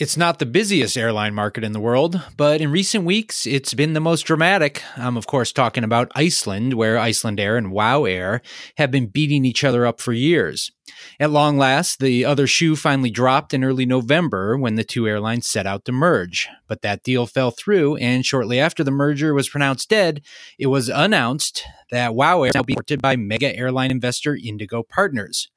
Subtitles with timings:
[0.00, 3.92] It's not the busiest airline market in the world, but in recent weeks, it's been
[3.92, 4.82] the most dramatic.
[4.96, 8.40] I'm, of course, talking about Iceland, where Icelandair and WOW Air
[8.78, 10.72] have been beating each other up for years.
[11.20, 15.46] At long last, the other shoe finally dropped in early November when the two airlines
[15.46, 16.48] set out to merge.
[16.66, 20.22] But that deal fell through, and shortly after the merger was pronounced dead,
[20.58, 24.82] it was announced that WOW Air is now being ported by mega airline investor Indigo
[24.82, 25.50] Partners.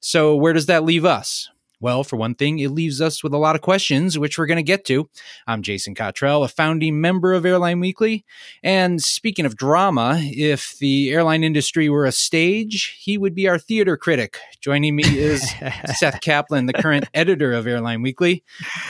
[0.00, 1.50] So, where does that leave us?
[1.82, 4.58] Well, for one thing, it leaves us with a lot of questions, which we're going
[4.58, 5.08] to get to.
[5.46, 8.26] I'm Jason Cottrell, a founding member of Airline Weekly.
[8.62, 13.58] And speaking of drama, if the airline industry were a stage, he would be our
[13.58, 14.36] theater critic.
[14.60, 15.42] Joining me is
[15.98, 18.44] Seth Kaplan, the current editor of Airline Weekly.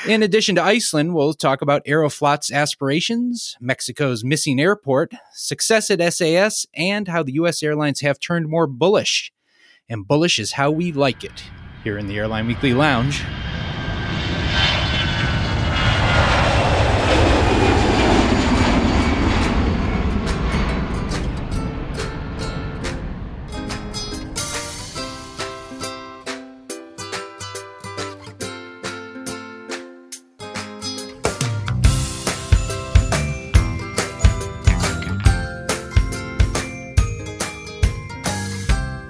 [0.08, 6.66] In addition to Iceland, we'll talk about Aeroflot's aspirations, Mexico's missing airport, success at SAS,
[6.74, 7.62] and how the U.S.
[7.62, 9.32] airlines have turned more bullish.
[9.88, 11.44] And bullish is how we like it
[11.82, 13.22] here in the Airline Weekly Lounge.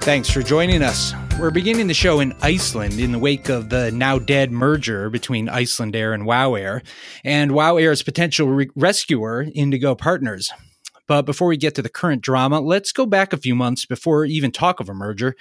[0.03, 1.20] Thanks for joining us.
[1.41, 5.47] We're beginning the show in Iceland in the wake of the now dead merger between
[5.47, 6.83] Icelandair and WOW Air,
[7.25, 10.53] and WOW Air's potential re- rescuer, Indigo Partners.
[11.07, 14.27] But before we get to the current drama, let's go back a few months before
[14.27, 15.35] even talk of a merger.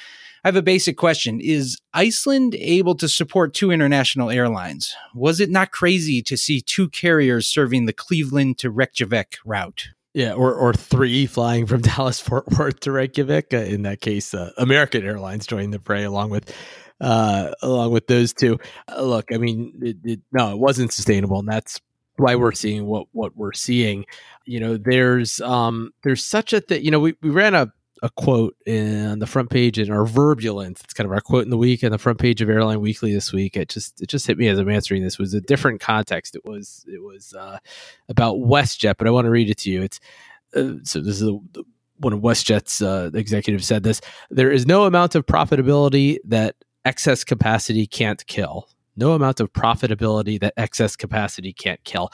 [0.45, 1.41] I have a basic question.
[1.41, 4.95] Is Iceland able to support two international airlines?
[5.13, 9.89] Was it not crazy to see two carriers serving the Cleveland to Reykjavik route?
[10.19, 13.53] Yeah, or or three flying from Dallas Fort Worth to Reykjavik.
[13.53, 16.53] Uh, in that case, uh, American Airlines joined the fray along with
[16.99, 18.59] uh, along with those two.
[18.89, 21.79] Uh, look, I mean, it, it, no, it wasn't sustainable, and that's
[22.17, 24.03] why we're seeing what what we're seeing.
[24.45, 26.83] You know, there's um there's such a thing.
[26.83, 30.81] You know, we we ran a a quote on the front page in our Verbulence.
[30.83, 33.13] It's kind of our quote in the week and the front page of Airline Weekly
[33.13, 33.57] this week.
[33.57, 35.13] It just it just hit me as I'm answering this.
[35.13, 36.35] It was a different context.
[36.35, 37.59] It was it was uh,
[38.07, 39.81] about WestJet, but I want to read it to you.
[39.81, 39.99] It's
[40.55, 41.39] uh, so this is a,
[41.97, 44.01] one of WestJet's uh, executives said this.
[44.29, 48.69] There is no amount of profitability that excess capacity can't kill
[48.99, 52.11] no amount of profitability that excess capacity can't kill.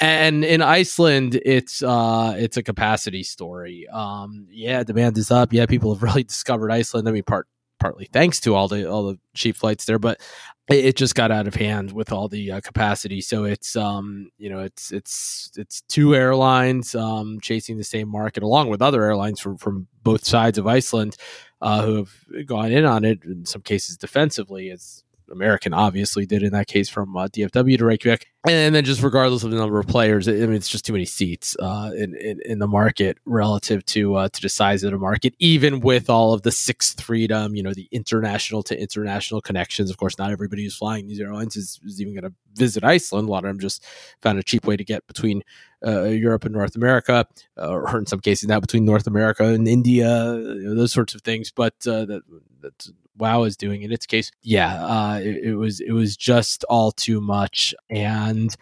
[0.00, 3.88] And in Iceland, it's uh, it's a capacity story.
[3.88, 5.52] Um, yeah, demand is up.
[5.52, 7.08] Yeah, people have really discovered Iceland.
[7.08, 10.20] I mean, part partly thanks to all the all the cheap flights there, but
[10.68, 13.20] it, it just got out of hand with all the uh, capacity.
[13.20, 18.42] So it's um, you know it's it's it's two airlines um, chasing the same market
[18.42, 21.16] along with other airlines from from both sides of Iceland
[21.60, 24.68] uh, who have gone in on it in some cases defensively.
[24.68, 28.26] It's American obviously did in that case from uh, DFW to Reykjavik.
[28.46, 31.04] And then just regardless of the number of players, I mean, it's just too many
[31.04, 34.98] seats uh, in, in, in the market relative to uh, to the size of the
[34.98, 35.34] market.
[35.38, 39.90] Even with all of the sixth freedom, you know, the international to international connections.
[39.90, 43.28] Of course, not everybody who's flying these airlines is, is even going to visit Iceland.
[43.28, 43.84] A lot of them just
[44.22, 45.42] found a cheap way to get between
[45.86, 49.66] uh, Europe and North America, uh, or in some cases now between North America and
[49.68, 51.50] India, you know, those sorts of things.
[51.50, 52.22] But uh, that,
[53.16, 54.30] WoW is doing in its case.
[54.42, 58.54] Yeah, uh, it, it was it was just all too much, and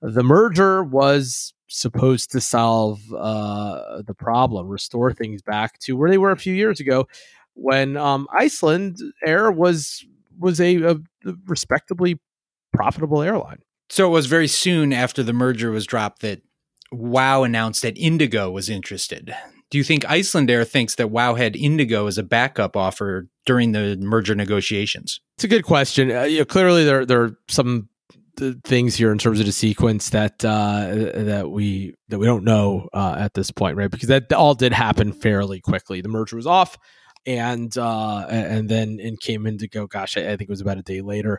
[0.00, 6.18] the merger was supposed to solve uh, the problem, restore things back to where they
[6.18, 7.08] were a few years ago,
[7.54, 10.04] when um, Iceland Air was
[10.38, 10.96] was a, a
[11.46, 12.20] respectably
[12.72, 13.58] profitable airline.
[13.88, 16.42] So it was very soon after the merger was dropped that
[16.92, 19.34] WoW announced that Indigo was interested.
[19.70, 23.96] Do you think Icelandair thinks that WoW had Indigo as a backup offer during the
[23.96, 25.20] merger negotiations?
[25.36, 26.10] It's a good question.
[26.10, 27.88] Uh, you know, clearly, there there are some
[28.64, 32.88] things here in terms of the sequence that uh, that we that we don't know
[32.92, 33.90] uh, at this point, right?
[33.90, 36.00] Because that all did happen fairly quickly.
[36.00, 36.78] The merger was off,
[37.26, 39.86] and uh, and then it came Indigo.
[39.86, 41.38] Gosh, I, I think it was about a day later,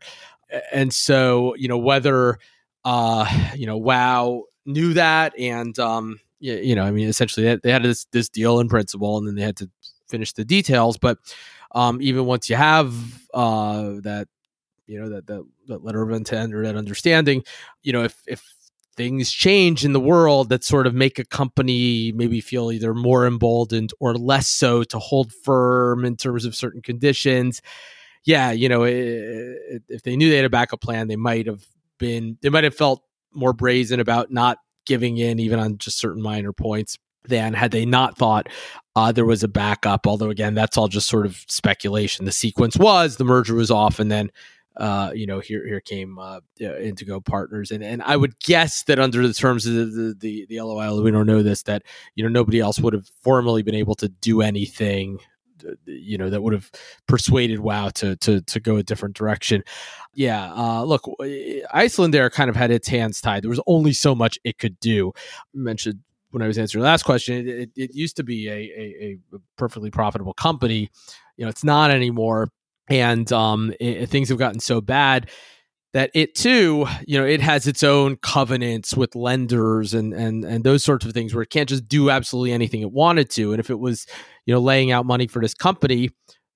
[0.72, 2.38] and so you know whether
[2.84, 7.56] uh, you know WoW knew that and um, you, you know, I mean, essentially they,
[7.58, 9.70] they had this this deal in principle, and then they had to
[10.08, 10.98] finish the details.
[10.98, 11.18] But
[11.74, 12.94] um, even once you have
[13.34, 14.28] uh, that,
[14.88, 17.44] you know, that, that that letter of intent or that understanding,
[17.84, 18.56] you know, if if
[18.96, 23.28] things change in the world that sort of make a company maybe feel either more
[23.28, 27.62] emboldened or less so to hold firm in terms of certain conditions.
[28.24, 31.64] Yeah, you know, if they knew they had a backup plan, they might have
[32.00, 33.04] been, they might have felt
[33.36, 36.98] more brazen about not giving in even on just certain minor points
[37.28, 38.48] than had they not thought
[38.96, 40.08] uh, there was a backup.
[40.08, 42.26] Although again, that's all just sort of speculation.
[42.26, 44.32] The sequence was the merger was off, and then
[44.78, 49.00] uh, you know, here here came uh, Indigo Partners, and and I would guess that
[49.00, 51.84] under the terms of the the, the, the LOI, we don't know this that
[52.16, 55.20] you know nobody else would have formally been able to do anything
[55.86, 56.70] you know that would have
[57.08, 59.64] persuaded WoW to to to go a different direction.
[60.14, 63.44] Yeah, uh, look, there kind of had its hands tied.
[63.44, 65.12] There was only so much it could do.
[65.18, 66.00] I mentioned
[66.32, 69.18] when I was answering the last question, it, it, it used to be a, a,
[69.34, 70.90] a, perfectly profitable company.
[71.38, 72.50] You know, it's not anymore,
[72.90, 75.30] and um, it, things have gotten so bad
[75.96, 80.66] that it too, you know, it has its own covenants with lenders and and and
[80.66, 83.54] those sorts of things where it can't just do absolutely anything it wanted to.
[83.54, 84.06] And if it was,
[84.46, 86.10] you know, laying out money for this company,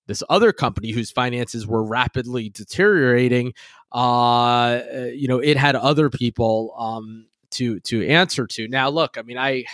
[0.07, 3.53] this other company whose finances were rapidly deteriorating,
[3.91, 4.79] uh,
[5.13, 8.67] you know, it had other people um to to answer to.
[8.67, 9.65] Now, look, I mean, I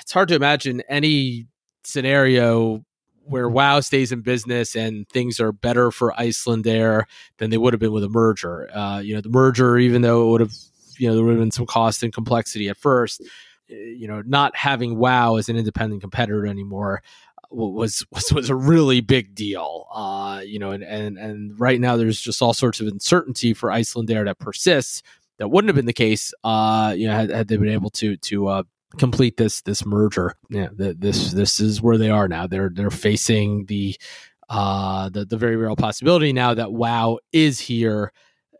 [0.00, 1.46] it's hard to imagine any
[1.84, 2.84] scenario
[3.24, 7.04] where WoW stays in business and things are better for Icelandair
[7.38, 8.68] than they would have been with a merger.
[8.74, 10.52] Uh, you know, the merger, even though it would have,
[10.98, 13.22] you know, there would have been some cost and complexity at first.
[13.70, 18.50] Eh, you know, not having WoW as an independent competitor anymore uh, was was was
[18.50, 19.86] a really big deal.
[19.92, 23.70] Uh, you know, and and and right now there's just all sorts of uncertainty for
[23.70, 25.02] Icelandair that persists.
[25.38, 28.18] That wouldn't have been the case, uh, you know, had, had they been able to
[28.18, 28.62] to uh,
[28.98, 30.34] complete this this merger.
[30.50, 32.46] Yeah, the, this this is where they are now.
[32.46, 33.96] They're they're facing the
[34.48, 38.12] uh the the very real possibility now that WoW is here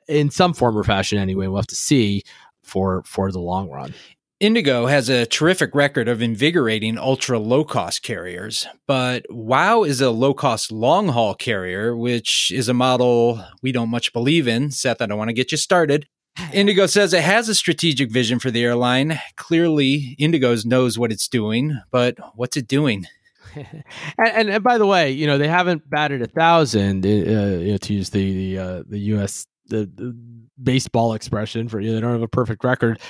[0.09, 1.47] in some form or fashion anyway.
[1.47, 2.23] We'll have to see
[2.63, 3.95] for for the long run.
[4.41, 10.11] Indigo has a terrific record of invigorating ultra low cost carriers, but WoW is a
[10.11, 14.71] low cost long haul carrier, which is a model we don't much believe in.
[14.71, 16.07] Seth, I don't want to get you started,
[16.53, 19.19] Indigo says it has a strategic vision for the airline.
[19.37, 23.07] Clearly, Indigo knows what it's doing, but what's it doing?
[23.55, 23.85] and,
[24.19, 27.05] and, and, by the way, you know they haven't batted a thousand.
[27.05, 29.47] Uh, you know, to use the the, uh, the U.S.
[29.67, 30.17] The, the,
[30.63, 33.01] baseball expression for you, know, they don't have a perfect record.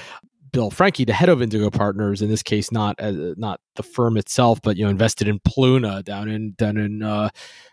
[0.53, 4.17] Bill Franke, the head of Indigo Partners, in this case, not as, not the firm
[4.17, 7.29] itself, but you know, invested in Pluna down in down in uh,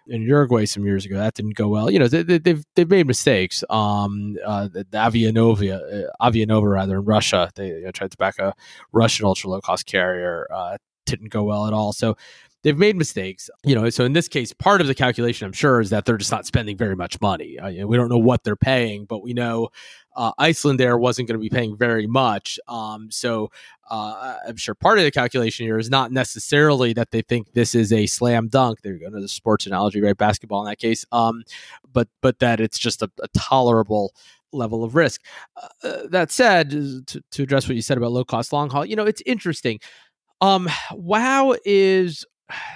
[0.08, 1.18] in Uruguay some years ago.
[1.18, 1.90] That didn't go well.
[1.90, 3.64] You know, they, have they've, they've made mistakes.
[3.70, 8.18] Um, uh, the, the Avianova, uh, Avianova rather in Russia, they you know, tried to
[8.18, 8.54] back a
[8.92, 10.48] Russian ultra low cost carrier.
[10.54, 10.78] Uh,
[11.08, 11.94] didn't go well at all.
[11.94, 12.18] So
[12.68, 13.50] they've made mistakes.
[13.64, 16.18] You know, so in this case, part of the calculation, I'm sure, is that they're
[16.18, 17.58] just not spending very much money.
[17.64, 19.70] We don't know what they're paying, but we know
[20.18, 22.60] uh, Icelandair wasn't going to be paying very much.
[22.68, 23.52] Um, so
[23.90, 27.74] uh, I'm sure part of the calculation here is not necessarily that they think this
[27.74, 28.82] is a slam dunk.
[28.82, 30.18] They're going to the sports analogy, right?
[30.18, 31.44] Basketball in that case, um,
[31.94, 34.14] but but that it's just a, a tolerable
[34.52, 35.22] level of risk.
[35.84, 38.98] Uh that said, to, to address what you said about low cost long haul, you
[38.98, 39.80] know, it's interesting.
[40.42, 42.26] Um, WoW is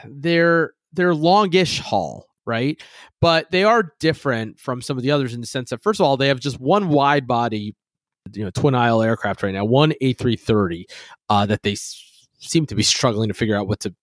[0.06, 2.82] their their longish haul right?
[3.22, 6.06] But they are different from some of the others in the sense that, first of
[6.06, 7.76] all, they have just one wide body,
[8.34, 10.86] you know, twin aisle aircraft right now, one A330
[11.30, 13.94] uh, that they s- seem to be struggling to figure out what to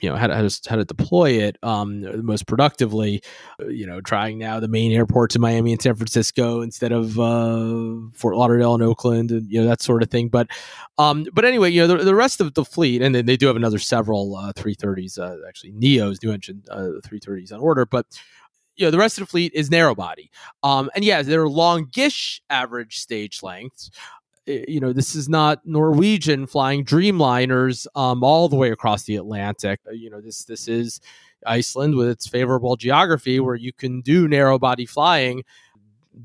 [0.00, 3.22] you know how to, how to, deploy it um, most productively.
[3.60, 7.18] Uh, you know, trying now the main airports in Miami and San Francisco instead of
[7.18, 10.28] uh, Fort Lauderdale and Oakland, and you know that sort of thing.
[10.28, 10.48] But
[10.98, 13.46] um, but anyway, you know the, the rest of the fleet, and then they do
[13.46, 18.06] have another several uh, 330s, uh, actually Neos, new engine uh, 330s on order, but
[18.76, 20.30] you know the rest of the fleet is narrow body
[20.62, 23.90] um and yeah they're longish average stage lengths
[24.46, 29.80] you know, this is not Norwegian flying Dreamliners um, all the way across the Atlantic.
[29.86, 31.00] Uh, you know, this this is
[31.46, 35.42] Iceland with its favorable geography, where you can do narrow body flying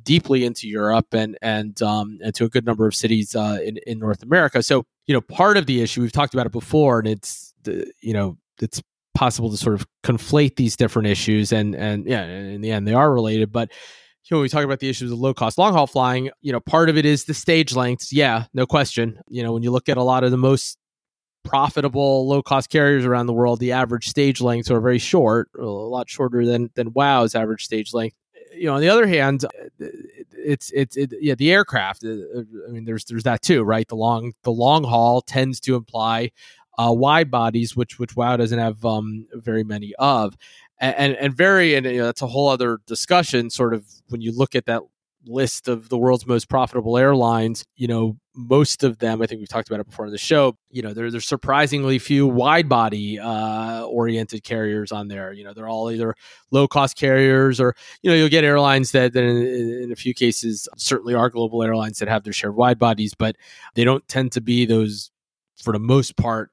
[0.03, 3.77] deeply into Europe and and um, and to a good number of cities uh, in
[3.87, 4.61] in North America.
[4.63, 7.91] So you know, part of the issue we've talked about it before, and it's the,
[8.01, 8.81] you know it's
[9.13, 12.93] possible to sort of conflate these different issues, and and yeah, in the end they
[12.93, 13.71] are related, but
[14.29, 16.89] know, we talk about the issues of low cost long haul flying, you know, part
[16.89, 18.13] of it is the stage lengths.
[18.13, 19.19] Yeah, no question.
[19.27, 20.77] You know, when you look at a lot of the most
[21.43, 25.65] profitable low cost carriers around the world, the average stage lengths are very short, a
[25.65, 28.15] lot shorter than than WoW's average stage length.
[28.53, 29.45] You know, on the other hand,
[30.31, 32.03] it's it's it, yeah, the aircraft.
[32.03, 33.87] Uh, I mean, there's there's that too, right?
[33.87, 36.31] The long the long haul tends to imply
[36.77, 40.35] uh, wide bodies, which which WoW doesn't have um, very many of
[40.81, 43.49] and and very and you know, that's a whole other discussion.
[43.49, 44.81] Sort of when you look at that
[45.25, 49.49] list of the world's most profitable airlines, you know, most of them, I think we've
[49.49, 53.19] talked about it before in the show, you know, there, there's surprisingly few wide body
[53.19, 55.33] uh, oriented carriers on there.
[55.33, 56.15] You know, they're all either
[56.49, 60.13] low cost carriers or, you know, you'll get airlines that, that in, in, a few
[60.13, 63.35] cases certainly are global airlines that have their shared wide bodies, but
[63.75, 65.11] they don't tend to be those,
[65.61, 66.51] for the most part,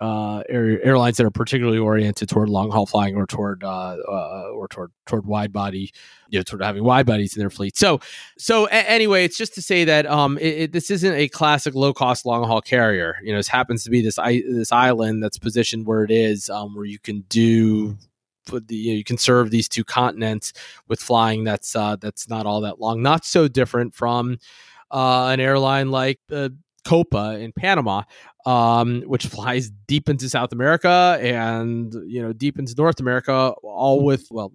[0.00, 4.50] uh, air, airlines that are particularly oriented toward long haul flying or toward uh, uh,
[4.54, 5.92] or toward toward wide body,
[6.28, 7.76] you know, toward having wide bodies in their fleet.
[7.76, 8.00] So,
[8.38, 11.74] so a- anyway, it's just to say that um, it, it, this isn't a classic
[11.74, 13.16] low cost long haul carrier.
[13.22, 16.48] You know, this happens to be this I- this island that's positioned where it is,
[16.48, 17.96] um, where you can do.
[18.46, 20.54] The, you, know, you can serve these two continents
[20.88, 24.38] with flying that's uh, that's not all that long, not so different from
[24.90, 26.48] uh, an airline like uh,
[26.84, 28.02] Copa in Panama,
[28.46, 34.04] um, which flies deep into South America and you know deep into North America, all
[34.04, 34.52] with well,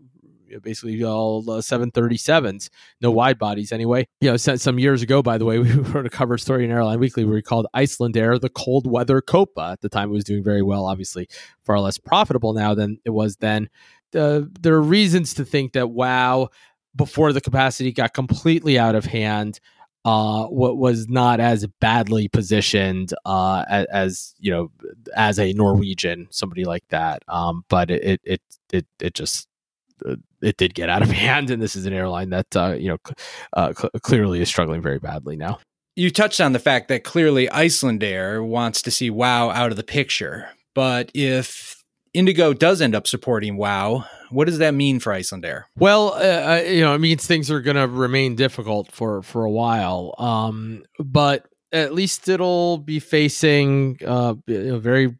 [0.61, 2.69] basically all uh, 737s,
[3.01, 4.07] no wide bodies anyway.
[4.21, 6.99] You know, some years ago, by the way, we wrote a cover story in Airline
[6.99, 9.69] Weekly where we called Icelandair the cold weather Copa.
[9.73, 11.27] At the time, it was doing very well, obviously
[11.63, 13.69] far less profitable now than it was then.
[14.15, 16.49] Uh, there are reasons to think that WOW,
[16.95, 19.59] before the capacity got completely out of hand,
[20.05, 24.71] uh, what was not as badly positioned uh, as, as, you know
[25.15, 27.23] as a Norwegian somebody like that.
[27.27, 28.41] Um, but it it
[28.71, 29.47] it it just
[30.05, 32.89] uh, it did get out of hand, and this is an airline that uh, you
[32.89, 32.97] know
[33.53, 35.59] uh, cl- clearly is struggling very badly now.
[35.95, 39.83] You touched on the fact that clearly Icelandair wants to see WOW out of the
[39.83, 41.82] picture, but if
[42.13, 45.63] Indigo does end up supporting WOW, what does that mean for Icelandair?
[45.77, 49.43] Well, uh, uh, you know, it means things are going to remain difficult for for
[49.43, 50.13] a while.
[50.17, 55.15] Um, but at least it'll be facing uh, a very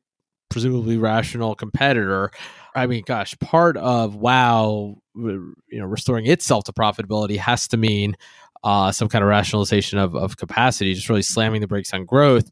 [0.50, 2.32] presumably rational competitor.
[2.76, 8.16] I mean, gosh, part of WOW, you know, restoring itself to profitability has to mean
[8.64, 12.50] uh, some kind of rationalization of, of capacity, just really slamming the brakes on growth.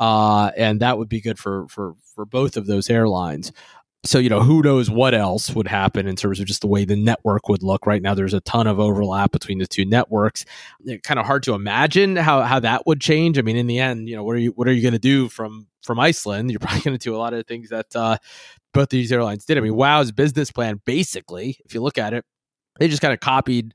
[0.00, 3.52] Uh, and that would be good for for for both of those airlines
[4.04, 6.84] so you know who knows what else would happen in terms of just the way
[6.84, 8.02] the network would look right?
[8.02, 10.44] Now there's a ton of overlap between the two networks.
[10.84, 13.38] It's kind of hard to imagine how how that would change.
[13.38, 14.98] I mean in the end you know what are you what are you going to
[14.98, 16.50] do from from iceland?
[16.50, 18.18] You're probably going to do a lot of things that uh,
[18.74, 19.58] both these airlines did.
[19.58, 22.24] I mean wow's business plan basically if you look at it
[22.78, 23.74] they just kind of copied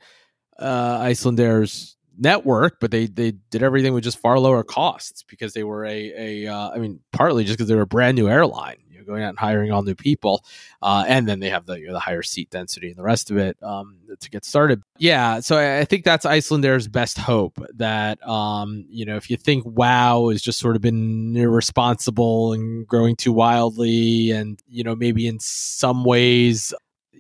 [0.60, 5.63] uh, icelandair's network, but they they did everything with just far lower costs because they
[5.63, 8.77] were a a uh, I mean partly just because they were a brand new airline
[9.06, 10.44] going out and hiring all new people,
[10.82, 13.32] uh, and then they have the you know, the higher seat density and the rest
[13.32, 14.82] of it um, to get started.
[14.98, 16.58] Yeah, so I, I think that's Iceland.
[16.58, 17.60] Icelandair's best hope.
[17.75, 22.88] That um, you know, if you think WoW has just sort of been irresponsible and
[22.88, 26.74] growing too wildly, and you know maybe in some ways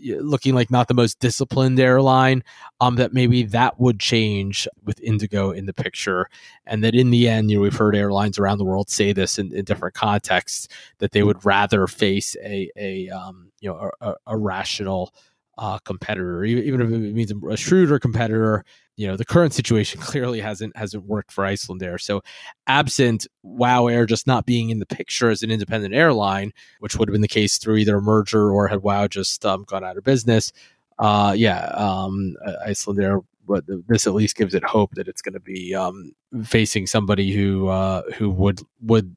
[0.03, 2.43] looking like not the most disciplined airline,
[2.79, 6.29] um, that maybe that would change with Indigo in the picture.
[6.65, 9.39] And that in the end, you know, we've heard airlines around the world say this
[9.39, 10.67] in, in different contexts
[10.99, 15.13] that they would rather face a, a um, you know, a, a rational
[15.57, 18.63] uh, competitor, even if it means a shrewder competitor
[18.97, 22.01] you know the current situation clearly hasn't hasn't worked for Iceland Icelandair.
[22.01, 22.21] So,
[22.65, 27.07] absent WoW Air just not being in the picture as an independent airline, which would
[27.07, 29.97] have been the case through either a merger or had WoW just um, gone out
[29.97, 30.51] of business,
[30.99, 32.35] uh, yeah, um,
[32.67, 33.23] Icelandair.
[33.47, 36.11] But this at least gives it hope that it's going to be um,
[36.43, 39.15] facing somebody who uh, who would would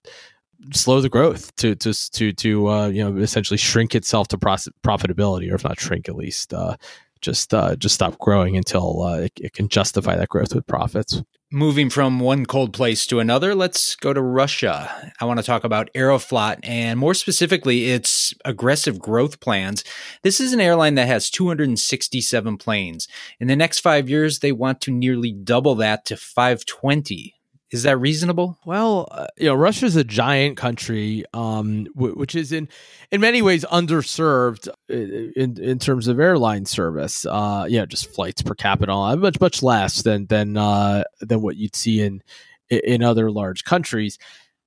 [0.72, 5.50] slow the growth to to to to uh, you know essentially shrink itself to profitability,
[5.50, 6.76] or if not shrink, at least uh,
[7.20, 11.22] just uh, just stop growing until uh, it, it, can justify that growth with profits.
[11.52, 15.12] Moving from one cold place to another, let's go to Russia.
[15.20, 19.82] I want to talk about Aeroflot and more specifically its aggressive growth plans.
[20.22, 23.08] This is an airline that has 267 planes.
[23.40, 27.34] In the next five years, they want to nearly double that to 520.
[27.70, 28.58] Is that reasonable?
[28.64, 32.68] Well, uh, you know, Russia's a giant country, um, w- which is in
[33.12, 37.24] in many ways underserved uh, in in terms of airline service.
[37.26, 41.76] Uh, yeah, just flights per capita, much much less than than uh, than what you'd
[41.76, 42.22] see in
[42.70, 44.18] in other large countries.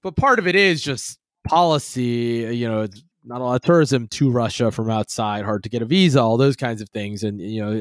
[0.01, 2.55] But part of it is just policy.
[2.55, 2.87] You know,
[3.25, 6.37] not a lot of tourism to Russia from outside, hard to get a visa, all
[6.37, 7.23] those kinds of things.
[7.23, 7.71] And you know,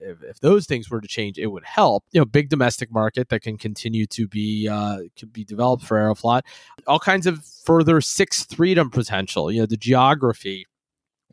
[0.00, 2.04] if, if those things were to change, it would help.
[2.12, 5.96] You know, big domestic market that can continue to be uh, can be developed for
[5.96, 6.42] Aeroflot.
[6.86, 9.50] All kinds of further sixth freedom potential.
[9.50, 10.66] You know, the geography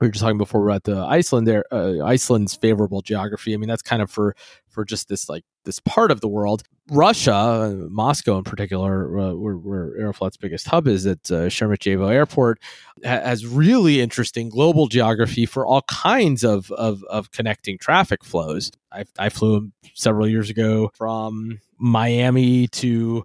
[0.01, 3.53] we were just talking before about the Iceland there, uh, Iceland's favorable geography.
[3.53, 4.35] I mean, that's kind of for
[4.67, 6.63] for just this like this part of the world.
[6.89, 12.11] Russia, uh, Moscow in particular, uh, where, where Aeroflot's biggest hub is at uh, Sheremetyevo
[12.11, 12.59] Airport,
[13.05, 18.71] ha- has really interesting global geography for all kinds of of, of connecting traffic flows.
[18.91, 23.23] I, I flew several years ago from Miami to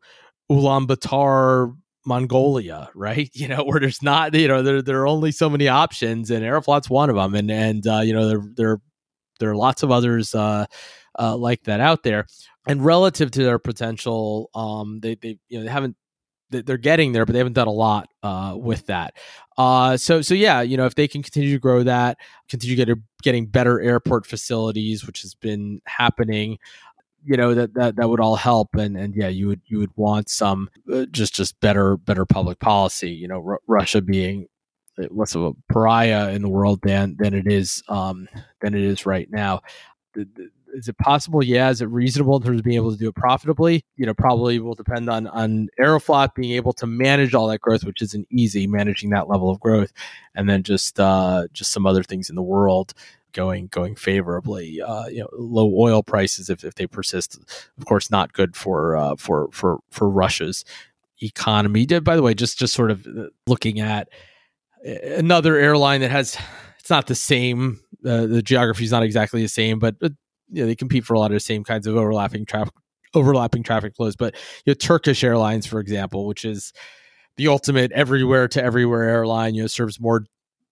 [0.50, 1.74] Ulaanbaatar
[2.06, 3.30] Mongolia, right?
[3.34, 6.44] You know, where there's not, you know, there there are only so many options, and
[6.44, 8.80] Aeroflot's one of them, and and uh, you know there there
[9.40, 10.66] there are lots of others uh,
[11.18, 12.26] uh, like that out there.
[12.66, 15.96] And relative to their potential, um, they they you know they haven't
[16.50, 19.14] they're getting there, but they haven't done a lot uh, with that.
[19.58, 22.88] Uh, so so yeah, you know, if they can continue to grow that, continue get
[23.22, 26.58] getting better airport facilities, which has been happening,
[27.26, 28.74] you know that that that would all help.
[28.74, 32.58] And and yeah, you would you would want some uh, just just better better public
[32.60, 33.10] policy.
[33.10, 34.48] You know, R- Russia being
[35.10, 38.28] less of a pariah in the world than than it is um,
[38.60, 39.60] than it is right now.
[40.74, 41.42] Is it possible?
[41.42, 41.70] Yeah.
[41.70, 43.82] Is it reasonable in terms of being able to do it profitably?
[43.96, 47.84] You know, probably will depend on on Aeroflot being able to manage all that growth,
[47.84, 49.92] which isn't easy managing that level of growth,
[50.34, 52.94] and then just uh, just some other things in the world
[53.36, 54.80] going going favorably.
[54.80, 57.38] Uh, you know, low oil prices if, if they persist,
[57.78, 60.64] of course, not good for uh, for for for Russia's
[61.22, 61.86] economy.
[61.86, 64.08] By the way, just just sort of uh, looking at
[64.84, 66.36] another airline that has
[66.80, 67.80] it's not the same.
[68.04, 70.12] Uh, the geography is not exactly the same, but, but
[70.50, 72.72] you know, they compete for a lot of the same kinds of overlapping traffic
[73.14, 74.16] overlapping traffic flows.
[74.16, 76.72] But you know, Turkish Airlines, for example, which is
[77.36, 80.24] the ultimate everywhere to everywhere airline, you know, serves more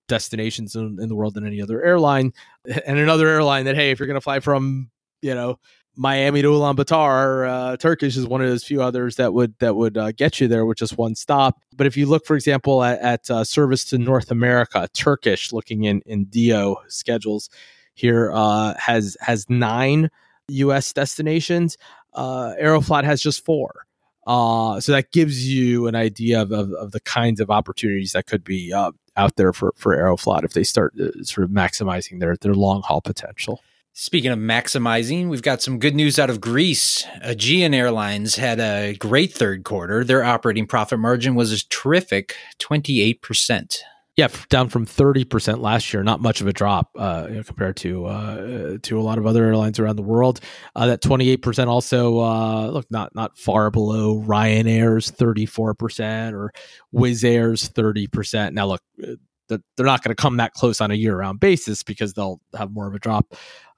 [0.09, 2.33] destinations in, in the world than any other airline,
[2.87, 4.91] and another airline that hey, if you're going to fly from
[5.23, 5.59] you know
[5.97, 9.97] Miami to Ulaanbaatar, uh, Turkish is one of those few others that would that would
[9.97, 11.61] uh, get you there with just one stop.
[11.77, 15.85] But if you look, for example, at, at uh, service to North America, Turkish, looking
[15.85, 17.49] in in Diio schedules
[17.95, 20.11] here uh, has has nine
[20.49, 20.93] U.S.
[20.93, 21.79] destinations.
[22.13, 23.84] Uh, Aeroflot has just four.
[24.27, 28.27] Uh, so that gives you an idea of, of, of, the kinds of opportunities that
[28.27, 32.55] could be out there for for Aeroflot if they start sort of maximizing their their
[32.55, 33.61] long haul potential.
[33.97, 37.07] Speaking of maximizing, we've got some good news out of Greece.
[37.23, 40.03] Aegean Airlines had a great third quarter.
[40.03, 43.79] Their operating profit margin was a terrific 28%.
[44.17, 46.05] Yeah, down from 30% last year.
[46.05, 49.81] Not much of a drop uh, compared to uh, to a lot of other airlines
[49.81, 50.39] around the world.
[50.77, 56.53] Uh, that 28% also uh, look not not far below Ryanair's 34% or
[56.95, 58.53] Wizz Air's 30%.
[58.53, 59.17] Now look, uh,
[59.49, 62.71] they're not going to come that close on a year round basis because they'll have
[62.71, 63.35] more of a drop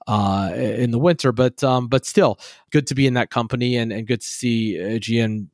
[0.06, 1.32] uh, in the winter.
[1.32, 2.38] But um, but still,
[2.70, 5.50] good to be in that company and, and good to see Aegean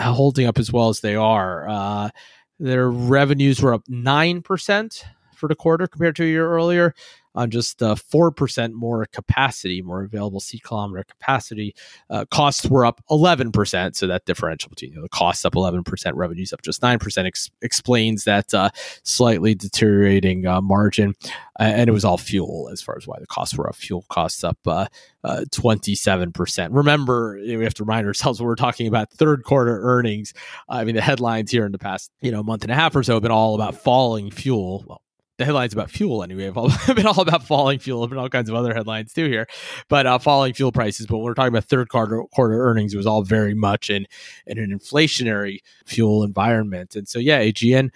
[0.00, 1.68] holding up as well as they are.
[1.68, 2.10] Uh,
[2.58, 6.94] their revenues were up nine percent for the quarter compared to a year earlier
[7.36, 11.74] on just uh, 4% more capacity, more available seat kilometer capacity.
[12.10, 13.94] Uh, costs were up 11%.
[13.94, 17.50] So that differential between you know, the costs up 11%, revenues up just 9% ex-
[17.62, 18.70] explains that uh,
[19.02, 21.14] slightly deteriorating uh, margin.
[21.58, 23.76] and it was all fuel as far as why the costs were up.
[23.76, 26.66] Fuel costs up 27%.
[26.66, 30.32] Uh, Remember, we have to remind ourselves when we're talking about third quarter earnings.
[30.68, 33.02] I mean, the headlines here in the past, you know, month and a half or
[33.02, 34.84] so have been all about falling fuel.
[34.86, 35.02] Well,
[35.38, 38.48] the headlines about fuel anyway have all, been all about falling fuel and all kinds
[38.48, 39.46] of other headlines too here
[39.88, 42.96] but uh, falling fuel prices but when we're talking about third quarter quarter earnings it
[42.96, 44.06] was all very much in
[44.46, 47.90] in an inflationary fuel environment and so yeah Aegean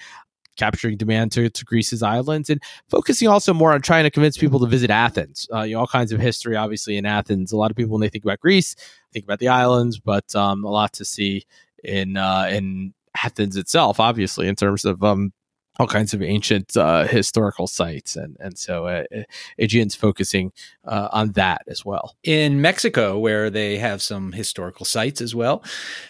[0.56, 4.60] capturing demand to, to Greece's islands and focusing also more on trying to convince people
[4.60, 5.48] to visit Athens.
[5.52, 7.50] Uh, you know, all kinds of history, obviously, in Athens.
[7.50, 8.76] A lot of people, when they think about Greece,
[9.10, 11.46] think about the islands, but um, a lot to see
[11.82, 12.92] in uh, in
[13.24, 15.32] Athens itself, obviously, in terms of um,
[15.80, 19.04] all kinds of ancient uh, historical sites, and and so uh,
[19.58, 20.52] Aegean's focusing
[20.84, 22.16] uh, on that as well.
[22.22, 25.64] In Mexico, where they have some historical sites as well,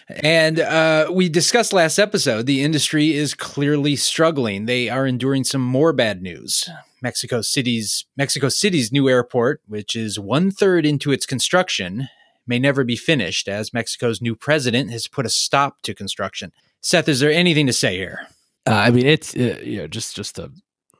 [0.09, 4.65] and uh, we discussed last episode, the industry is clearly struggling.
[4.65, 6.69] They are enduring some more bad news.
[7.01, 12.09] Mexico City's Mexico City's new airport, which is one third into its construction,
[12.45, 16.51] may never be finished, as Mexico's new president has put a stop to construction.
[16.81, 18.27] Seth, is there anything to say here?
[18.67, 20.51] Uh, I mean, it's uh, you know just just a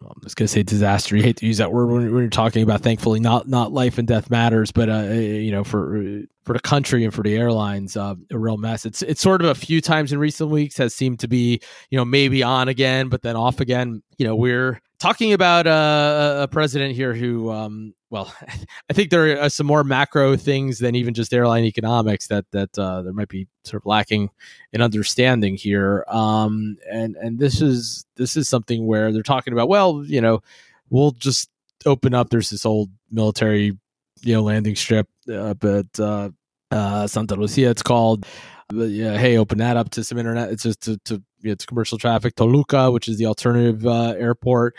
[0.04, 1.16] I'm just gonna say disaster.
[1.16, 2.82] You hate to use that word when, when, you're talking about.
[2.82, 6.60] Thankfully, not not life and death matters, but uh, uh you know, for for the
[6.60, 8.86] country and for the airlines, uh, a real mess.
[8.86, 11.98] It's it's sort of a few times in recent weeks has seemed to be you
[11.98, 14.02] know maybe on again, but then off again.
[14.18, 18.32] You know, we're talking about uh, a president here who um, well,
[18.90, 22.78] I think there are some more macro things than even just airline economics that that
[22.78, 24.30] uh, there might be sort of lacking
[24.74, 26.06] in understanding here.
[26.08, 29.70] Um, and and this is this is something where they're talking about.
[29.70, 30.44] Well, you know,
[30.90, 31.50] we'll just
[31.86, 32.30] open up.
[32.30, 33.78] There's this old military,
[34.22, 36.30] you know, landing strip up at uh,
[36.72, 37.70] uh, Santa Lucia.
[37.70, 38.26] It's called.
[38.74, 40.50] Yeah, hey, open that up to some internet.
[40.50, 42.36] It's just to, to it's commercial traffic.
[42.36, 44.76] Toluca, which is the alternative uh, airport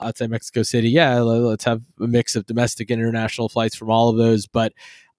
[0.00, 4.08] outside Mexico City, yeah, let's have a mix of domestic and international flights from all
[4.08, 4.46] of those.
[4.46, 4.72] But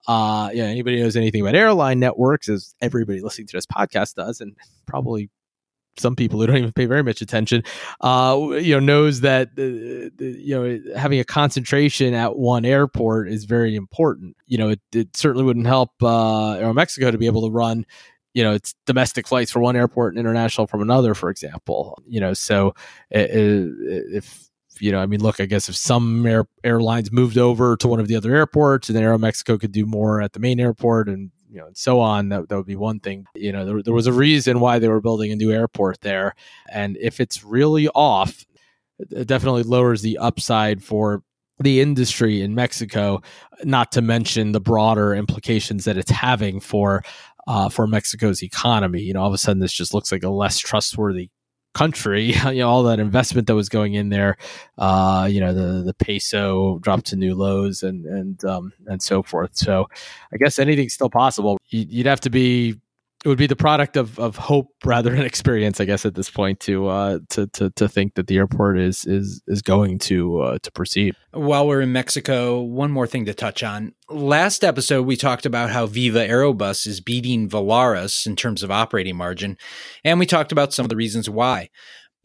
[0.07, 4.41] uh, yeah, anybody knows anything about airline networks, as everybody listening to this podcast does,
[4.41, 5.29] and probably
[5.99, 7.63] some people who don't even pay very much attention,
[8.01, 13.75] uh, you know, knows that you know having a concentration at one airport is very
[13.75, 14.35] important.
[14.45, 17.85] You know, it, it certainly wouldn't help uh, Aeromexico to be able to run
[18.33, 22.19] you know it's domestic flights for one airport and international from another for example you
[22.19, 22.71] know so
[23.09, 24.47] if
[24.79, 27.99] you know i mean look i guess if some air, airlines moved over to one
[27.99, 31.31] of the other airports and then aeromexico could do more at the main airport and
[31.49, 33.93] you know and so on that, that would be one thing you know there, there
[33.93, 36.33] was a reason why they were building a new airport there
[36.71, 38.45] and if it's really off
[38.99, 41.23] it definitely lowers the upside for
[41.59, 43.21] the industry in Mexico,
[43.63, 47.03] not to mention the broader implications that it's having for
[47.47, 49.01] uh, for Mexico's economy.
[49.01, 51.29] You know, all of a sudden this just looks like a less trustworthy
[51.77, 52.33] country.
[52.45, 54.37] you know, all that investment that was going in there.
[54.77, 59.21] Uh, you know, the the peso dropped to new lows and and um, and so
[59.21, 59.55] forth.
[59.55, 59.87] So,
[60.33, 61.57] I guess anything's still possible.
[61.69, 62.75] You'd have to be
[63.27, 66.29] it would be the product of, of hope rather than experience, I guess, at this
[66.29, 70.39] point to uh, to, to to think that the airport is is is going to
[70.39, 71.13] uh, to proceed.
[71.31, 73.93] While we're in Mexico, one more thing to touch on.
[74.09, 79.17] Last episode, we talked about how Viva Aerobus is beating Volaris in terms of operating
[79.17, 79.57] margin,
[80.05, 81.69] and we talked about some of the reasons why.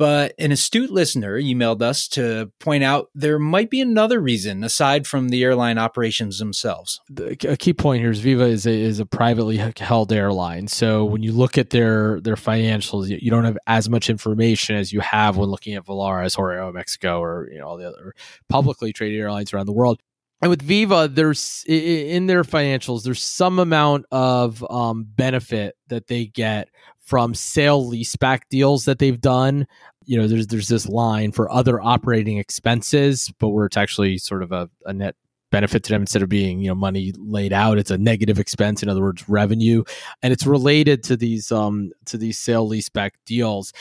[0.02, 5.06] But an astute listener emailed us to point out there might be another reason aside
[5.06, 7.00] from the airline operations themselves.
[7.16, 10.66] A key point here is Viva is a, is a privately held airline.
[10.66, 14.92] So when you look at their their financials, you don't have as much information as
[14.92, 18.12] you have when looking at Volaris or Aeromexico or you know all the other
[18.48, 20.00] publicly traded airlines around the world.
[20.42, 26.26] And with Viva, there's in their financials, there's some amount of um, benefit that they
[26.26, 26.68] get
[27.02, 29.66] from sale leaseback deals that they've done.
[30.04, 34.42] You know, there's there's this line for other operating expenses, but where it's actually sort
[34.42, 35.14] of a, a net
[35.52, 38.82] benefit to them instead of being you know money laid out it's a negative expense
[38.82, 39.84] in other words revenue.
[40.22, 43.72] And it's related to these um to these sale leaseback deals.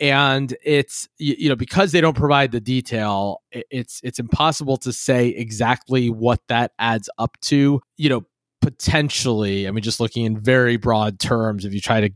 [0.00, 5.28] And it's you know because they don't provide the detail it's it's impossible to say
[5.28, 7.80] exactly what that adds up to.
[7.96, 8.26] You know
[8.60, 12.10] potentially i mean just looking in very broad terms if you try to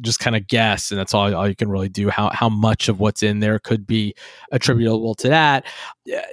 [0.00, 2.10] just kind of guess, and that's all, all you can really do.
[2.10, 4.14] How how much of what's in there could be
[4.52, 5.66] attributable to that?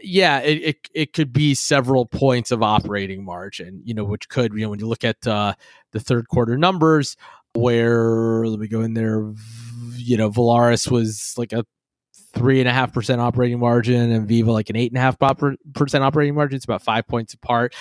[0.02, 3.82] Yeah, it, it, it could be several points of operating margin.
[3.84, 5.54] You know, which could you know when you look at uh,
[5.92, 7.16] the third quarter numbers,
[7.54, 9.34] where let me go in there.
[9.96, 11.66] You know, Volaris was like a
[12.34, 15.18] three and a half percent operating margin, and Viva like an eight and a half
[15.74, 16.56] percent operating margin.
[16.56, 17.76] It's about five points apart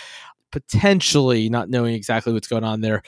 [0.53, 3.03] potentially not knowing exactly what's going on there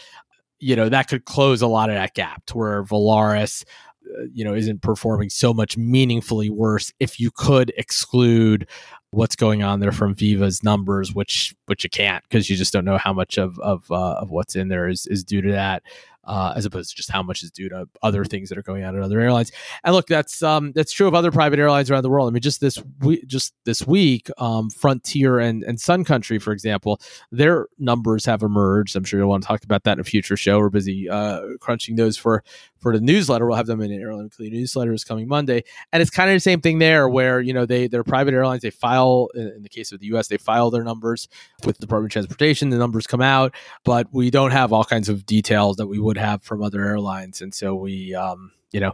[0.63, 3.65] you know that could close a lot of that gap to where Volaris
[4.07, 8.69] uh, you know isn't performing so much meaningfully worse if you could exclude
[9.11, 12.85] what's going on there from Viva's numbers which which you can't because you just don't
[12.85, 15.83] know how much of of uh, of what's in there is is due to that
[16.25, 18.85] uh, as opposed to just how much is due to other things that are going
[18.85, 19.53] on at other airlines.
[19.85, 22.29] And look, that's um, that's true of other private airlines around the world.
[22.29, 26.53] I mean, just this we- just this week, um, Frontier and and Sun Country, for
[26.53, 28.97] example, their numbers have emerged.
[28.97, 30.59] I'm sure you'll want to talk about that in a future show.
[30.59, 32.45] We're busy uh, crunching those for
[32.79, 33.47] for the newsletter.
[33.47, 36.35] We'll have them in an airline weekly newsletter is coming Monday, and it's kind of
[36.35, 38.63] the same thing there, where you know they they're private airlines.
[38.63, 40.29] They file in the case of the U.S.
[40.29, 41.29] They file their numbers
[41.65, 42.71] with the Department of Transportation.
[42.71, 43.55] The numbers come out,
[43.85, 47.41] but we don't have all kinds of details that we would have from other airlines,
[47.41, 48.93] and so we, um, you know,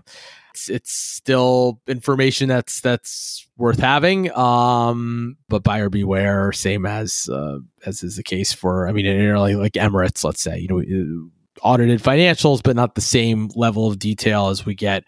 [0.51, 4.33] it's, it's still information that's that's worth having.
[4.37, 9.21] Um, but buyer beware, same as uh, as is the case for, I mean, an
[9.21, 11.29] airline like Emirates, let's say, you know, uh,
[11.63, 15.05] audited financials, but not the same level of detail as we get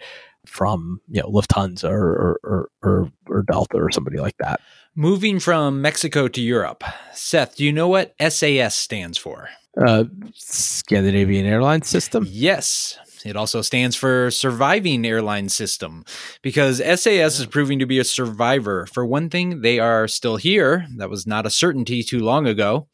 [0.46, 4.60] from you know Lufthansa or or, or, or Delta or somebody like that.
[4.96, 6.82] Moving from Mexico to Europe,
[7.14, 9.48] Seth, do you know what SAS stands for?
[9.80, 12.26] Uh, Scandinavian Airlines System.
[12.28, 16.04] Yes, it also stands for Surviving Airline System
[16.42, 18.86] because SAS is proving to be a survivor.
[18.86, 20.86] For one thing, they are still here.
[20.96, 22.88] That was not a certainty too long ago.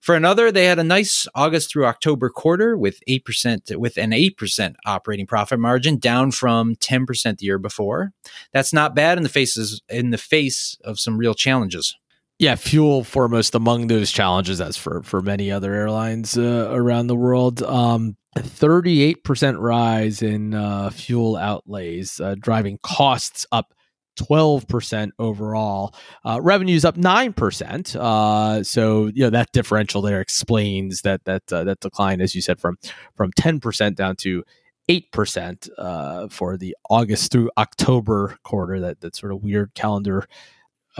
[0.00, 4.74] For another, they had a nice August through October quarter with 8% with an 8%
[4.86, 8.12] operating profit margin down from 10% the year before.
[8.52, 11.96] That's not bad in the faces in the face of some real challenges.
[12.38, 17.14] Yeah, fuel foremost among those challenges, as for for many other airlines uh, around the
[17.14, 17.62] world.
[17.62, 23.74] Um, 38% rise in uh, fuel outlays, uh, driving costs up
[24.20, 25.94] 12% overall.
[26.24, 27.96] Uh, revenues up 9%.
[27.96, 32.42] Uh, so, you know, that differential there explains that that uh, that decline as you
[32.42, 32.76] said from
[33.14, 34.44] from 10% down to
[34.88, 40.26] 8% uh, for the August through October quarter that that sort of weird calendar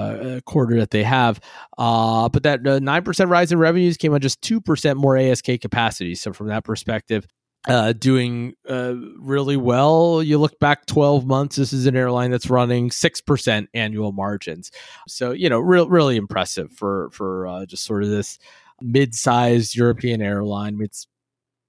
[0.00, 1.40] uh, quarter that they have.
[1.78, 6.14] Uh, but that uh, 9% rise in revenues came on just 2% more ASK capacity.
[6.14, 7.26] So, from that perspective,
[7.68, 10.22] uh, doing uh, really well.
[10.22, 14.70] You look back 12 months, this is an airline that's running 6% annual margins.
[15.06, 18.38] So, you know, real, really impressive for, for uh, just sort of this
[18.80, 20.78] mid sized European airline.
[20.80, 21.06] It's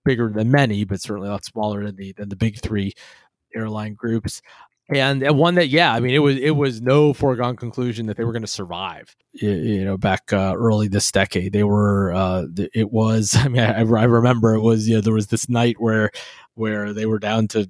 [0.05, 2.93] bigger than many, but certainly a lot smaller than the than the big three
[3.55, 4.41] airline groups.
[4.93, 8.17] And, and one that, yeah, I mean, it was it was no foregone conclusion that
[8.17, 9.15] they were going to survive.
[9.33, 12.13] You, you, know, back uh, early this decade, they were.
[12.13, 13.35] Uh, it was.
[13.39, 14.87] I mean, I, I remember it was.
[14.87, 16.11] You know, there was this night where
[16.55, 17.69] where they were down to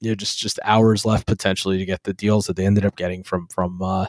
[0.00, 2.96] you know just just hours left potentially to get the deals that they ended up
[2.96, 4.06] getting from from uh,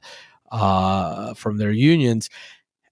[0.52, 2.30] uh, from their unions.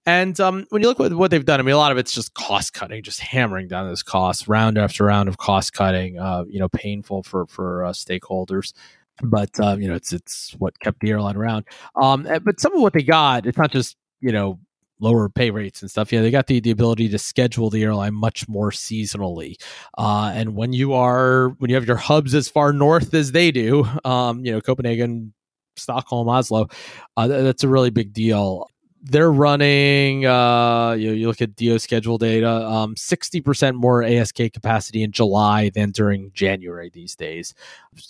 [0.06, 2.12] And um, when you look at what they've done, I mean, a lot of it's
[2.12, 6.18] just cost cutting, just hammering down those costs, round after round of cost cutting.
[6.18, 8.72] Uh, you know, painful for for uh, stakeholders,
[9.22, 11.64] but uh, you know, it's it's what kept the airline around.
[12.00, 14.58] Um, eh, but some of what they got, it's not just you know
[15.00, 16.12] lower pay rates and stuff.
[16.12, 19.56] Yeah, they got the, the ability to schedule the airline much more seasonally.
[19.96, 23.50] Uh, and when you are when you have your hubs as far north as they
[23.50, 25.32] do, um, you know, Copenhagen,
[25.76, 26.68] Stockholm, Oslo,
[27.16, 28.68] uh, that's a really big deal
[29.10, 34.36] they're running uh you, know, you look at Diio schedule data um 60% more ASK
[34.52, 37.54] capacity in July than during January these days.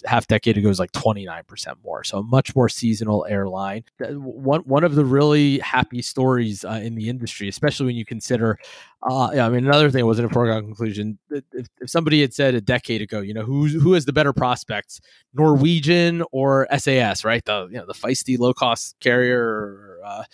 [0.05, 3.85] Half decade ago was like 29% more so much more seasonal airline.
[4.01, 8.59] One one of the really happy stories uh, in the industry especially when you consider
[9.03, 11.19] uh, yeah, I mean, another thing wasn't a foregone conclusion.
[11.31, 14.33] If, if, somebody had said a decade ago, you know, who who has the better
[14.33, 15.01] prospects,
[15.35, 17.45] Norwegian or SAS, right?
[17.45, 20.25] The you know the feisty low cost carrier, or, uh,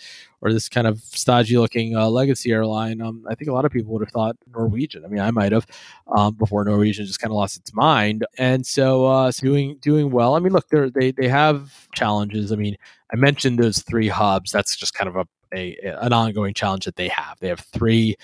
[0.41, 3.01] or this kind of stodgy looking uh, legacy airline.
[3.01, 5.05] Um, I think a lot of people would have thought Norwegian.
[5.05, 5.67] I mean, I might have
[6.17, 10.09] um, before Norwegian just kind of lost its mind, and so, uh, so doing doing
[10.09, 10.33] well.
[10.33, 12.51] I mean, look, they they they have challenges.
[12.51, 12.77] I mean,
[13.13, 14.51] I mentioned those three hubs.
[14.51, 17.37] That's just kind of a, a an ongoing challenge that they have.
[17.39, 18.15] They have three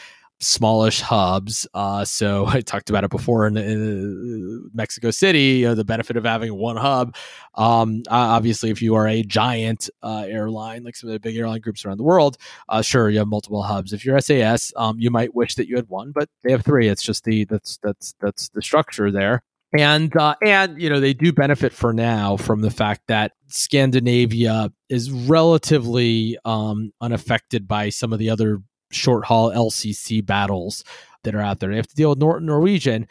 [0.42, 1.68] smallish hubs.
[1.74, 6.54] Uh, so I talked about it before in, in Mexico City, the benefit of having
[6.56, 7.16] one hub.
[7.56, 11.62] Um, obviously, if you are a giant uh, airline, like some of the big airline
[11.62, 12.38] groups around the world,
[12.70, 13.94] uh, sure, you have multiple hubs.
[13.94, 16.88] If you're SAS, um, you might wish that you had one, but they have three.
[16.88, 19.44] It's just the that's that's that's the structure there.
[19.78, 24.70] And uh, and you know they do benefit for now from the fact that Scandinavia
[24.90, 30.84] is relatively um, unaffected by some of the other short haul LCC battles
[31.24, 31.70] that are out there.
[31.70, 33.08] They have to deal with Nor- Norwegian.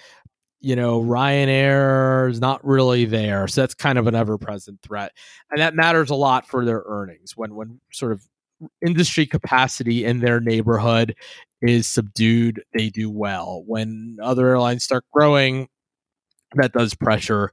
[0.61, 5.13] You know, Ryanair is not really there, so that's kind of an ever-present threat,
[5.51, 8.23] and that matters a lot for their earnings when when sort of
[8.87, 11.15] industry capacity in their neighborhood
[11.63, 12.63] is subdued.
[12.75, 15.69] They do well when other airlines start growing.
[16.55, 17.53] That does pressure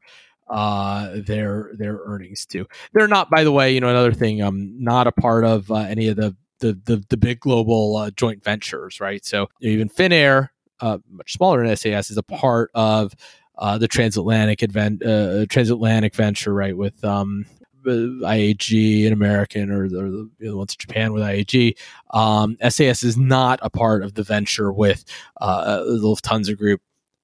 [0.50, 4.82] uh their their earnings too they're not by the way you know another thing um
[4.82, 8.44] not a part of uh, any of the the the, the big global uh, joint
[8.44, 9.24] ventures, right?
[9.26, 13.14] So even Finnair, uh, much smaller than SAS, is a part of
[13.58, 16.78] uh, the transatlantic advent, uh, transatlantic venture, right?
[16.78, 17.46] With um,
[17.86, 21.78] IAG and American, or the, or the, ones in Japan with IAG.
[22.12, 25.06] Um, SAS is not a part of the venture with
[25.40, 26.82] uh, the Lufthansa Group,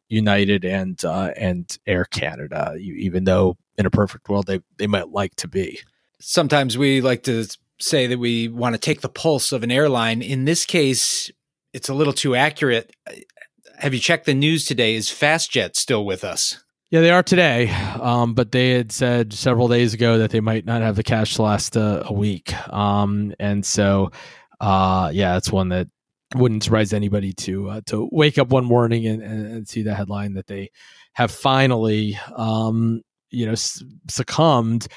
[0.09, 2.75] United, and uh, and Air Canada.
[2.79, 5.79] Even though in a perfect world they they might like to be.
[6.19, 7.47] Sometimes we like to
[7.83, 10.21] say that we want to take the pulse of an airline.
[10.21, 11.29] In this case,
[11.73, 12.95] it's a little too accurate.
[13.79, 14.95] Have you checked the news today?
[14.95, 16.63] Is FastJet still with us?
[16.89, 17.69] Yeah, they are today,
[17.99, 21.35] um, but they had said several days ago that they might not have the cash
[21.35, 24.11] to last uh, a week, um, and so
[24.61, 25.87] uh, yeah, it's one that
[26.35, 30.33] wouldn't surprise anybody to uh, to wake up one morning and, and, see the headline
[30.33, 30.69] that they
[31.13, 34.87] have finally, um, you know, succumbed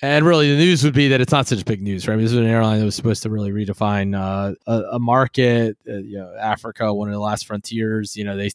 [0.00, 2.14] and really, the news would be that it's not such big news, right?
[2.14, 4.98] I mean, this is an airline that was supposed to really redefine uh, a, a,
[5.00, 5.76] market.
[5.88, 8.16] Uh, you know, Africa, one of the last frontiers.
[8.16, 8.50] You know, they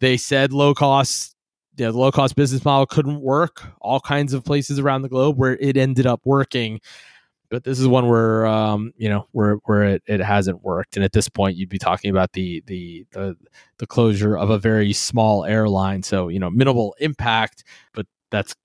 [0.00, 1.36] they said low cost,
[1.76, 3.62] you know, the low cost business model couldn't work.
[3.80, 6.80] All kinds of places around the globe where it ended up working,
[7.48, 10.96] but this is one where um, you know where where it, it hasn't worked.
[10.96, 13.36] And at this point, you'd be talking about the the the
[13.78, 16.02] the closure of a very small airline.
[16.02, 17.62] So you know, minimal impact,
[17.94, 18.56] but that's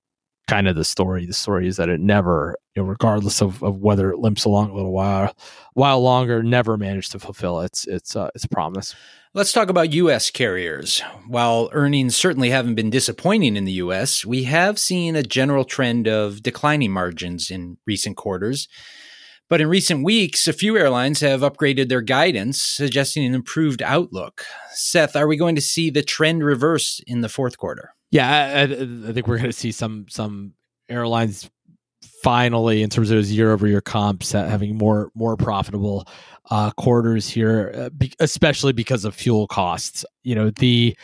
[0.48, 1.26] kind of the story.
[1.26, 4.70] The story is that it never, you know, regardless of, of whether it limps along
[4.70, 5.36] a little while,
[5.74, 8.96] while longer, never managed to fulfill its its uh, its promise.
[9.34, 10.32] Let's talk about U.S.
[10.32, 11.02] carriers.
[11.28, 16.08] While earnings certainly haven't been disappointing in the U.S., we have seen a general trend
[16.08, 18.68] of declining margins in recent quarters.
[19.50, 24.44] But in recent weeks, a few airlines have upgraded their guidance, suggesting an improved outlook.
[24.72, 27.94] Seth, are we going to see the trend reverse in the fourth quarter?
[28.12, 30.54] Yeah, I, I think we're going to see some some
[30.90, 31.50] airlines
[32.24, 36.08] finally, in terms of those year over year comps, having more more profitable
[36.50, 40.06] uh, quarters here, uh, especially because of fuel costs.
[40.24, 40.98] You know the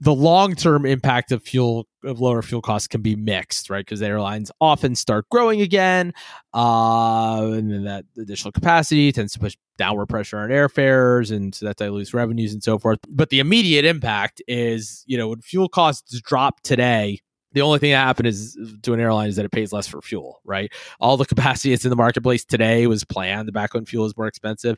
[0.00, 3.84] the long term impact of fuel of lower fuel costs can be mixed, right?
[3.84, 6.12] Because airlines often start growing again,
[6.54, 11.66] uh, and then that additional capacity tends to push downward pressure on airfares, and so
[11.66, 12.98] that dilutes revenues and so forth.
[13.08, 17.20] But the immediate impact is, you know, when fuel costs drop today,
[17.52, 20.02] the only thing that happened is to an airline is that it pays less for
[20.02, 20.72] fuel, right?
[21.00, 24.16] All the capacity that's in the marketplace today was planned The back when fuel is
[24.16, 24.76] more expensive.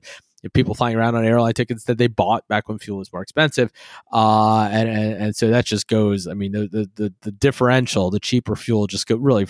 [0.54, 3.70] People flying around on airline tickets that they bought back when fuel was more expensive,
[4.12, 6.26] uh, and, and, and so that just goes.
[6.26, 9.46] I mean, the, the the the differential, the cheaper fuel, just go really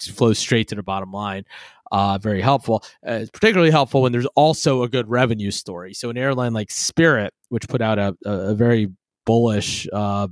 [0.00, 1.44] flows straight to the bottom line.
[1.92, 2.82] Uh, very helpful.
[3.06, 5.94] Uh, it's particularly helpful when there's also a good revenue story.
[5.94, 8.90] So an airline like Spirit, which put out a, a, a very
[9.24, 10.26] bullish uh,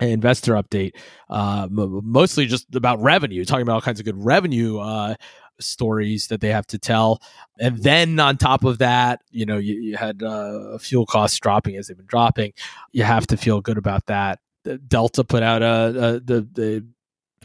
[0.00, 0.92] investor update,
[1.30, 5.14] uh, mostly just about revenue, talking about all kinds of good revenue uh,
[5.60, 7.22] stories that they have to tell.
[7.58, 11.76] And then on top of that, you know, you, you had uh, fuel costs dropping
[11.76, 12.52] as they've been dropping.
[12.92, 14.40] You have to feel good about that.
[14.88, 16.86] Delta put out a, a the the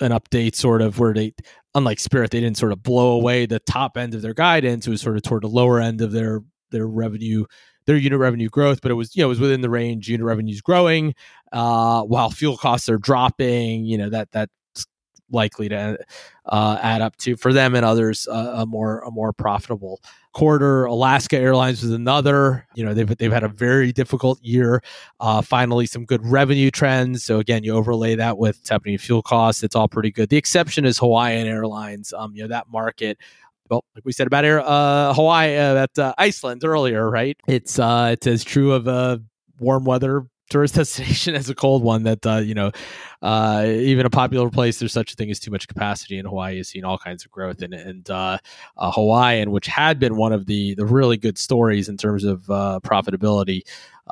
[0.01, 1.33] an update sort of where they
[1.75, 4.87] unlike Spirit, they didn't sort of blow away the top end of their guidance.
[4.87, 6.41] It was sort of toward the lower end of their
[6.71, 7.45] their revenue
[7.85, 10.07] their unit revenue growth, but it was you know it was within the range.
[10.09, 11.15] Unit revenues growing
[11.51, 13.85] uh, while fuel costs are dropping.
[13.85, 14.53] You know that that's
[15.31, 15.97] likely to
[16.45, 20.01] uh, add up to for them and others uh, a more a more profitable
[20.33, 20.85] quarter.
[20.85, 22.65] Alaska Airlines was another.
[22.75, 24.81] You know they've they've had a very difficult year.
[25.19, 27.23] Uh, finally, some good revenue trends.
[27.23, 29.63] So again, you overlay that with happening fuel costs.
[29.63, 30.29] It's all pretty good.
[30.29, 32.13] The exception is Hawaiian Airlines.
[32.13, 33.17] Um, you know that market
[33.69, 37.37] well, like we said about Air, uh, Hawaii, uh, at uh, Iceland earlier, right?
[37.47, 39.21] It's uh, it's as true of a
[39.59, 42.71] warm weather tourist destination as a cold one that uh, you know
[43.21, 46.57] uh, even a popular place there's such a thing as too much capacity in hawaii.
[46.57, 47.73] Has seen all kinds of growth it.
[47.73, 48.37] And uh,
[48.77, 52.49] uh, hawaiian which had been one of the the really good stories in terms of
[52.49, 53.61] uh, profitability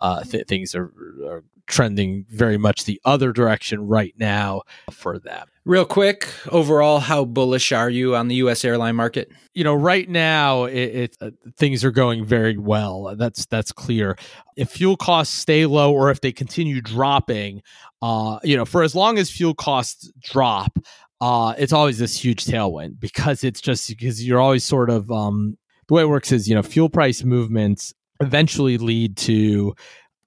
[0.01, 0.91] uh, th- things are,
[1.25, 7.25] are trending very much the other direction right now for them Real quick, overall, how
[7.25, 8.63] bullish are you on the U.S.
[8.63, 9.29] airline market?
[9.53, 13.13] You know, right now, it, it uh, things are going very well.
[13.17, 14.15] That's that's clear.
[14.55, 17.63] If fuel costs stay low, or if they continue dropping,
[18.01, 20.79] uh, you know, for as long as fuel costs drop,
[21.19, 25.57] uh, it's always this huge tailwind because it's just because you're always sort of um,
[25.89, 29.75] the way it works is you know fuel price movements eventually lead to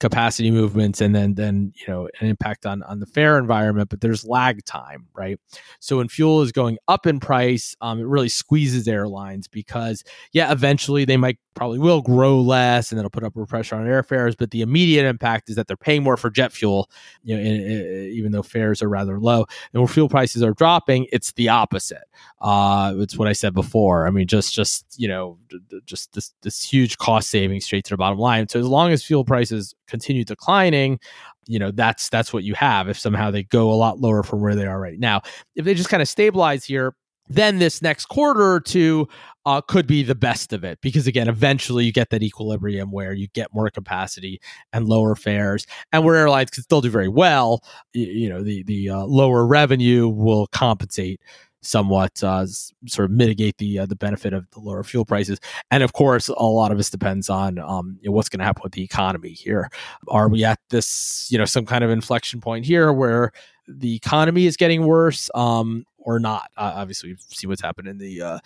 [0.01, 4.01] capacity movements and then then you know an impact on on the fare environment but
[4.01, 5.39] there's lag time right?
[5.79, 10.51] So when fuel is going up in price um, it really squeezes airlines because yeah
[10.51, 14.51] eventually they might probably will grow less and that'll put upward pressure on airfares but
[14.51, 16.91] the immediate impact is that they're paying more for jet fuel
[17.23, 19.45] you know even though fares are rather low.
[19.73, 22.05] And when fuel prices are dropping it's the opposite.
[22.41, 24.07] Uh, it's what i said before.
[24.07, 25.39] I mean just just you know
[25.85, 28.49] just this this huge cost saving straight to the bottom line.
[28.49, 30.99] So as long as fuel prices continue declining
[31.47, 34.41] you know that's that's what you have if somehow they go a lot lower from
[34.41, 35.21] where they are right now.
[35.57, 36.95] If they just kind of stabilize here
[37.31, 39.09] then this next quarter or two
[39.47, 43.13] uh, could be the best of it because again eventually you get that equilibrium where
[43.13, 44.41] you get more capacity
[44.73, 47.63] and lower fares and where airlines can still do very well.
[47.95, 51.21] You, you know the the uh, lower revenue will compensate
[51.63, 52.47] somewhat uh,
[52.87, 55.39] sort of mitigate the uh, the benefit of the lower fuel prices.
[55.71, 58.45] And of course, a lot of this depends on um, you know, what's going to
[58.45, 59.71] happen with the economy here.
[60.09, 63.33] Are we at this you know some kind of inflection point here where
[63.69, 66.51] the economy is getting worse um, or not?
[66.57, 68.39] Uh, obviously, we've seen what's happened in the uh,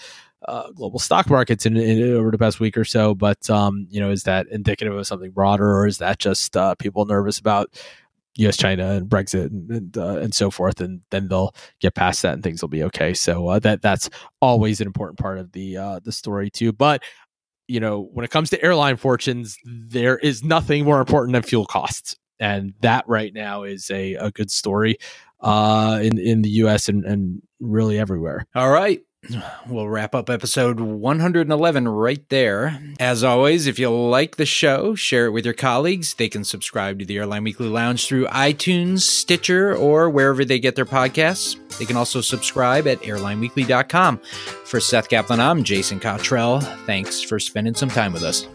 [0.46, 3.14] uh, global stock markets in, in, over the past week or so.
[3.14, 6.74] But um, you know, is that indicative of something broader, or is that just uh,
[6.74, 7.70] people nervous about
[8.36, 8.56] U.S.
[8.56, 12.34] China and Brexit and and, uh, and, so forth, and then they'll get past that
[12.34, 13.14] and things will be okay.
[13.14, 16.72] So uh, that that's always an important part of the uh, the story too.
[16.72, 17.02] But
[17.68, 21.66] you know, when it comes to airline fortunes, there is nothing more important than fuel
[21.66, 24.98] costs, and that right now is a, a good story
[25.40, 26.88] uh, in in the U.S.
[26.88, 28.46] and, and really everywhere.
[28.54, 29.00] All right.
[29.68, 32.80] We'll wrap up episode 111 right there.
[33.00, 36.14] As always, if you like the show, share it with your colleagues.
[36.14, 40.76] They can subscribe to the Airline Weekly Lounge through iTunes, Stitcher, or wherever they get
[40.76, 41.56] their podcasts.
[41.78, 44.18] They can also subscribe at airlineweekly.com.
[44.64, 46.60] For Seth Kaplan, I'm Jason Cottrell.
[46.86, 48.46] Thanks for spending some time with us.